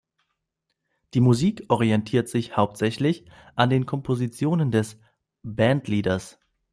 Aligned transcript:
Die 1.13 1.19
Musik 1.21 1.63
orientiert 1.69 2.27
sich 2.27 2.57
hauptsächlich 2.57 3.23
an 3.53 3.69
den 3.69 3.85
Kompositionen 3.85 4.71
des 4.71 4.97
Bandleaders. 5.43 6.39